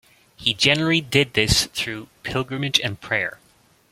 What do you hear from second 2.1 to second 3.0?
pilgrimage and